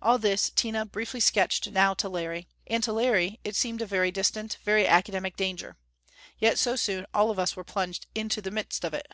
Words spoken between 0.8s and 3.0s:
briefly sketched now to Larry. And to